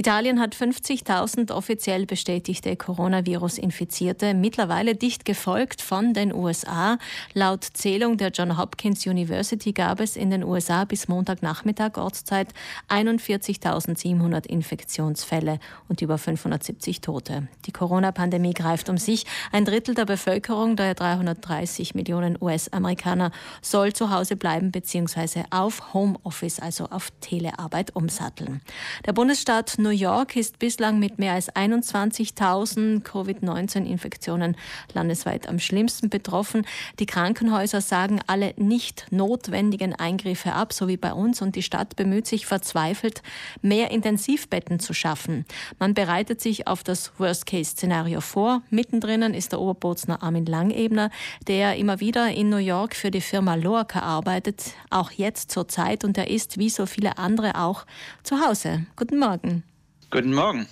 [0.00, 6.96] Italien hat 50.000 offiziell bestätigte Coronavirus-Infizierte, mittlerweile dicht gefolgt von den USA.
[7.34, 12.48] Laut Zählung der John Hopkins University gab es in den USA bis Montagnachmittag Ortszeit
[12.88, 17.48] 41.700 Infektionsfälle und über 570 Tote.
[17.66, 19.26] Die Corona-Pandemie greift um sich.
[19.52, 25.42] Ein Drittel der Bevölkerung, der 330 Millionen US-Amerikaner, soll zu Hause bleiben bzw.
[25.50, 28.62] auf Homeoffice, also auf Telearbeit umsatteln.
[29.04, 34.56] Der Bundesstaat New York ist bislang mit mehr als 21.000 Covid-19-Infektionen
[34.94, 36.64] landesweit am schlimmsten betroffen.
[37.00, 41.96] Die Krankenhäuser sagen alle nicht notwendigen Eingriffe ab, so wie bei uns, und die Stadt
[41.96, 43.24] bemüht sich verzweifelt,
[43.62, 45.44] mehr Intensivbetten zu schaffen.
[45.80, 48.62] Man bereitet sich auf das Worst-Case-Szenario vor.
[48.70, 51.10] Mittendrin ist der Oberbootsner Armin Langebner,
[51.48, 56.04] der immer wieder in New York für die Firma Lorca arbeitet, auch jetzt zur Zeit,
[56.04, 57.86] und er ist, wie so viele andere auch,
[58.22, 58.86] zu Hause.
[58.94, 59.64] Guten Morgen.
[60.10, 60.66] Guten Morgen.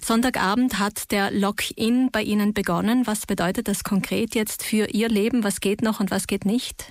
[0.00, 3.06] Sonntagabend hat der Lock-in bei Ihnen begonnen.
[3.06, 5.44] Was bedeutet das konkret jetzt für Ihr Leben?
[5.44, 6.86] Was geht noch und was geht nicht?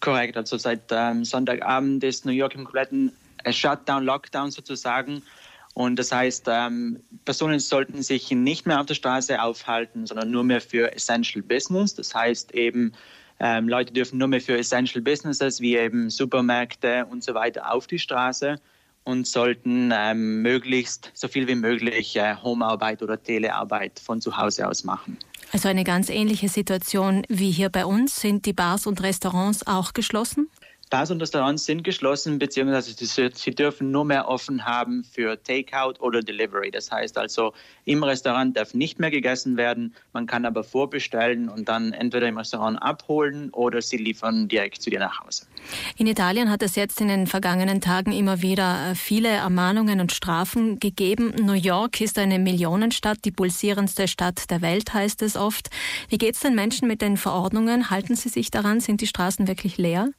[0.00, 0.36] Korrekt.
[0.36, 3.12] Also seit ähm, Sonntagabend ist New York im kompletten
[3.44, 5.22] äh, Shutdown, Lockdown sozusagen.
[5.72, 10.44] Und das heißt, ähm, Personen sollten sich nicht mehr auf der Straße aufhalten, sondern nur
[10.44, 11.94] mehr für Essential Business.
[11.94, 12.92] Das heißt eben,
[13.40, 17.86] ähm, Leute dürfen nur mehr für Essential Businesses wie eben Supermärkte und so weiter auf
[17.86, 18.60] die Straße
[19.04, 24.68] und sollten ähm, möglichst so viel wie möglich äh, Homearbeit oder Telearbeit von zu Hause
[24.68, 25.18] aus machen.
[25.52, 28.16] Also eine ganz ähnliche Situation wie hier bei uns.
[28.16, 30.48] Sind die Bars und Restaurants auch geschlossen?
[30.92, 32.92] Bars und Restaurants sind geschlossen, beziehungsweise
[33.34, 36.70] sie dürfen nur mehr offen haben für Takeout oder Delivery.
[36.70, 37.54] Das heißt also,
[37.86, 39.94] im Restaurant darf nicht mehr gegessen werden.
[40.12, 44.90] Man kann aber vorbestellen und dann entweder im Restaurant abholen oder sie liefern direkt zu
[44.90, 45.46] dir nach Hause.
[45.96, 50.12] In Italien hat es jetzt in den vergangenen Tagen immer wieder äh, viele Ermahnungen und
[50.12, 51.32] Strafen gegeben.
[51.42, 55.70] New York ist eine Millionenstadt, die pulsierendste Stadt der Welt, heißt es oft.
[56.10, 57.88] Wie geht es den Menschen mit den Verordnungen?
[57.88, 58.80] Halten sie sich daran?
[58.80, 60.10] Sind die Straßen wirklich leer?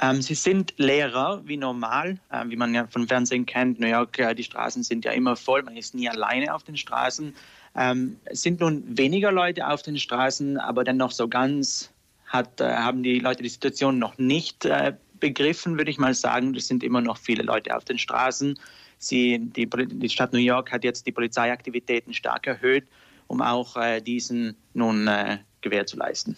[0.00, 3.80] Ähm, sie sind leerer wie normal, äh, wie man ja vom Fernsehen kennt.
[3.80, 6.76] New York, äh, die Straßen sind ja immer voll, man ist nie alleine auf den
[6.76, 7.34] Straßen.
[7.74, 11.92] Ähm, es sind nun weniger Leute auf den Straßen, aber dennoch so ganz
[12.26, 16.54] hat, äh, haben die Leute die Situation noch nicht äh, begriffen, würde ich mal sagen.
[16.54, 18.58] Es sind immer noch viele Leute auf den Straßen.
[18.98, 22.86] Sie, die, die Stadt New York hat jetzt die Polizeiaktivitäten stark erhöht,
[23.26, 26.36] um auch äh, diesen nun äh, Gewähr zu leisten.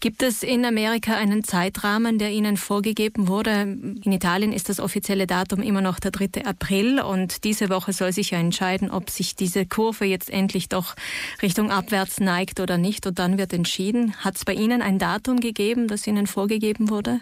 [0.00, 3.62] Gibt es in Amerika einen Zeitrahmen, der Ihnen vorgegeben wurde?
[3.62, 6.44] In Italien ist das offizielle Datum immer noch der 3.
[6.44, 10.94] April und diese Woche soll sich ja entscheiden, ob sich diese Kurve jetzt endlich doch
[11.42, 14.14] Richtung abwärts neigt oder nicht und dann wird entschieden.
[14.16, 17.20] Hat es bei Ihnen ein Datum gegeben, das Ihnen vorgegeben wurde?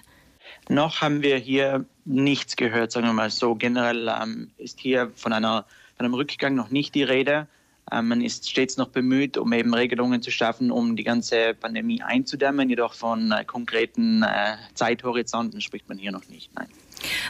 [0.69, 3.55] Noch haben wir hier nichts gehört, sagen wir mal so.
[3.55, 5.65] Generell ähm, ist hier von, einer,
[5.97, 7.47] von einem Rückgang noch nicht die Rede.
[7.93, 12.03] Ähm, man ist stets noch bemüht, um eben Regelungen zu schaffen, um die ganze Pandemie
[12.03, 12.69] einzudämmen.
[12.69, 16.51] Jedoch von äh, konkreten äh, Zeithorizonten spricht man hier noch nicht.
[16.55, 16.69] Nein.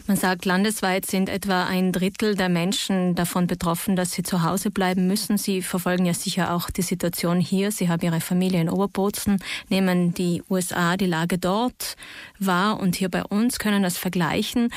[0.07, 4.71] Man sagt, landesweit sind etwa ein Drittel der Menschen davon betroffen, dass sie zu Hause
[4.71, 5.39] bleiben müssen.
[5.39, 7.71] Sie verfolgen ja sicher auch die Situation hier.
[7.71, 9.39] Sie haben Ihre Familie in Oberbozen,
[9.69, 11.97] nehmen die USA die Lage dort
[12.39, 14.71] wahr und hier bei uns, können das vergleichen.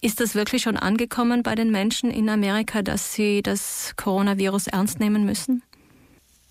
[0.00, 5.00] Ist das wirklich schon angekommen bei den Menschen in Amerika, dass sie das Coronavirus ernst
[5.00, 5.62] nehmen müssen?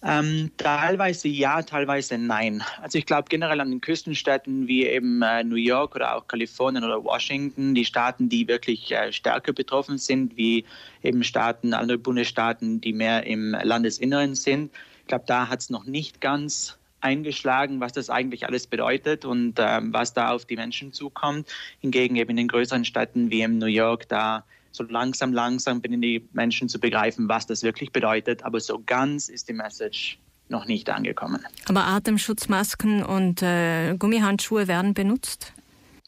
[0.03, 2.63] Ähm, teilweise ja, teilweise nein.
[2.81, 6.83] Also ich glaube generell an den Küstenstädten wie eben äh, New York oder auch Kalifornien
[6.83, 10.65] oder Washington, die Staaten, die wirklich äh, stärker betroffen sind, wie
[11.01, 14.71] eben Staaten, andere Bundesstaaten, die mehr im Landesinneren sind.
[15.01, 19.55] Ich glaube, da hat es noch nicht ganz eingeschlagen, was das eigentlich alles bedeutet und
[19.57, 21.47] ähm, was da auf die Menschen zukommt.
[21.79, 26.01] Hingegen eben in den größeren Städten wie in New York, da so langsam, langsam beginnen
[26.01, 28.43] die Menschen zu begreifen, was das wirklich bedeutet.
[28.43, 30.19] Aber so ganz ist die Message
[30.49, 31.45] noch nicht angekommen.
[31.67, 35.53] Aber Atemschutzmasken und äh, Gummihandschuhe werden benutzt?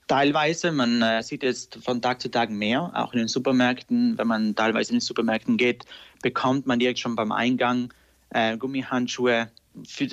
[0.08, 4.18] Teilweise, man äh, sieht es von Tag zu Tag mehr, auch in den Supermärkten.
[4.18, 5.86] Wenn man teilweise in den Supermärkten geht,
[6.22, 7.94] bekommt man direkt schon beim Eingang
[8.32, 9.52] äh, Gummihandschuhe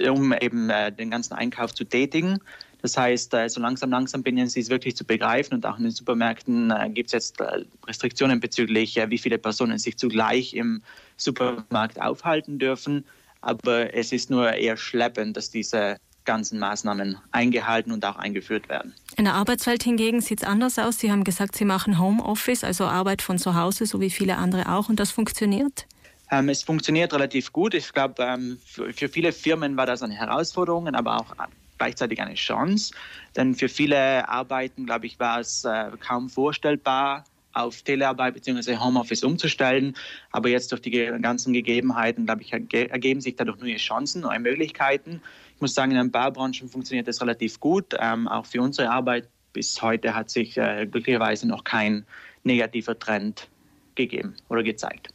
[0.09, 2.39] um eben äh, den ganzen Einkauf zu tätigen.
[2.83, 5.85] Das heißt, äh, so langsam, langsam beginnen sie es wirklich zu begreifen und auch in
[5.85, 10.55] den Supermärkten äh, gibt es jetzt äh, Restriktionen bezüglich, äh, wie viele Personen sich zugleich
[10.55, 10.83] im
[11.17, 13.05] Supermarkt aufhalten dürfen.
[13.41, 18.93] Aber es ist nur eher schleppend, dass diese ganzen Maßnahmen eingehalten und auch eingeführt werden.
[19.17, 20.99] In der Arbeitswelt hingegen sieht es anders aus.
[20.99, 24.73] Sie haben gesagt, Sie machen Homeoffice, also Arbeit von zu Hause, so wie viele andere
[24.73, 25.87] auch, und das funktioniert?
[26.31, 27.75] Ähm, es funktioniert relativ gut.
[27.75, 31.35] Ich glaube, ähm, für, für, viele Firmen war das eine Herausforderung, aber auch
[31.79, 32.95] gleichzeitig eine Chance.
[33.37, 38.77] Denn für viele Arbeiten, glaube ich, war es äh, kaum vorstellbar, auf Telearbeit bzw.
[38.77, 39.97] Homeoffice umzustellen.
[40.31, 45.23] Aber jetzt durch die ganzen Gegebenheiten, glaube ich, ergeben sich dadurch neue Chancen, neue Möglichkeiten.
[45.55, 47.95] Ich muss sagen, in den Baubranchen funktioniert das relativ gut.
[47.99, 52.05] Ähm, auch für unsere Arbeit bis heute hat sich äh, glücklicherweise noch kein
[52.45, 53.49] negativer Trend
[53.95, 55.09] gegeben oder gezeigt.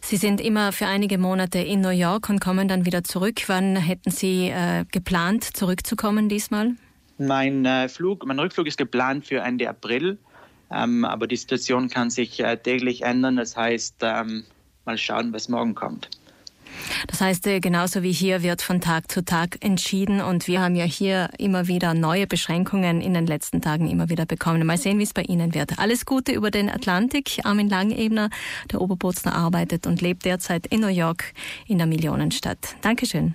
[0.00, 3.42] Sie sind immer für einige Monate in New York und kommen dann wieder zurück.
[3.46, 6.72] Wann hätten Sie äh, geplant, zurückzukommen diesmal?
[7.18, 10.18] Mein äh, Flug, mein Rückflug ist geplant für Ende April,
[10.72, 13.36] ähm, aber die Situation kann sich äh, täglich ändern.
[13.36, 14.44] Das heißt, ähm,
[14.84, 16.10] mal schauen, was morgen kommt.
[17.06, 20.74] Das heißt, äh, genauso wie hier wird von Tag zu Tag entschieden und wir haben
[20.74, 24.64] ja hier immer wieder neue Beschränkungen in den letzten Tagen immer wieder bekommen.
[24.66, 25.78] Mal sehen, wie es bei Ihnen wird.
[25.78, 27.40] Alles Gute über den Atlantik.
[27.44, 28.30] Armin Langebner,
[28.70, 31.32] der Oberbotsner, arbeitet und lebt derzeit in New York
[31.66, 32.76] in der Millionenstadt.
[32.82, 33.34] Dankeschön.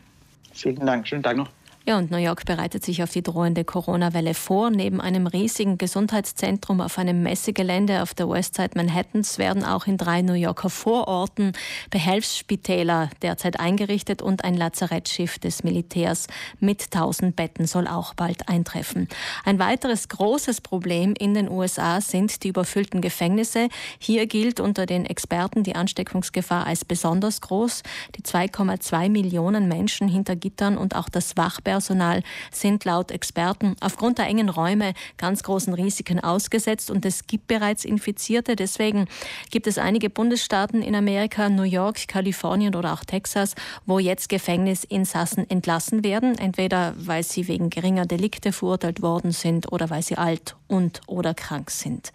[0.54, 1.08] Vielen Dank.
[1.08, 1.50] Schönen Tag noch.
[1.90, 4.70] Ja, und New York bereitet sich auf die drohende Corona-Welle vor.
[4.70, 10.22] Neben einem riesigen Gesundheitszentrum auf einem Messegelände auf der Westside Manhattans werden auch in drei
[10.22, 11.54] New Yorker Vororten
[11.90, 16.28] Behelfsspitäler derzeit eingerichtet und ein Lazarettschiff des Militärs
[16.60, 19.08] mit 1000 Betten soll auch bald eintreffen.
[19.44, 23.68] Ein weiteres großes Problem in den USA sind die überfüllten Gefängnisse.
[23.98, 27.82] Hier gilt unter den Experten die Ansteckungsgefahr als besonders groß.
[28.16, 34.18] Die 2,2 Millionen Menschen hinter Gittern und auch das Wachbär Pflegepersonal sind laut Experten aufgrund
[34.18, 38.56] der engen Räume ganz großen Risiken ausgesetzt und es gibt bereits Infizierte.
[38.56, 39.08] Deswegen
[39.50, 43.56] gibt es einige Bundesstaaten in Amerika, New York, Kalifornien oder auch Texas,
[43.86, 49.90] wo jetzt Gefängnisinsassen entlassen werden, entweder weil sie wegen geringer Delikte verurteilt worden sind oder
[49.90, 52.12] weil sie alt und oder krank sind.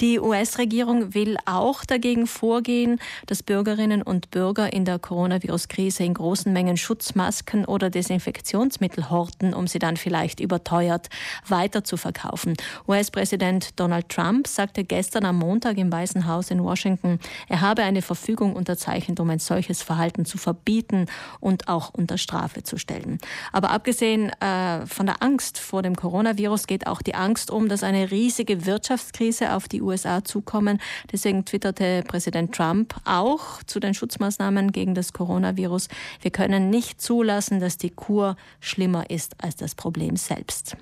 [0.00, 6.52] Die US-Regierung will auch dagegen vorgehen, dass Bürgerinnen und Bürger in der Coronavirus-Krise in großen
[6.52, 11.08] Mengen Schutzmasken oder Desinfektionsmittel Lebensmittel horten, um sie dann vielleicht überteuert
[11.46, 12.54] weiterzuverkaufen.
[12.88, 17.18] US-Präsident Donald Trump sagte gestern am Montag im Weißen Haus in Washington,
[17.48, 21.06] er habe eine Verfügung unterzeichnet, um ein solches Verhalten zu verbieten
[21.40, 23.18] und auch unter Strafe zu stellen.
[23.52, 27.82] Aber abgesehen äh, von der Angst vor dem Coronavirus geht auch die Angst um, dass
[27.82, 30.80] eine riesige Wirtschaftskrise auf die USA zukommen.
[31.12, 35.88] Deswegen twitterte Präsident Trump auch zu den Schutzmaßnahmen gegen das Coronavirus.
[36.20, 38.36] Wir können nicht zulassen, dass die Kur
[38.80, 40.74] schlimmer ist als das Problem selbst.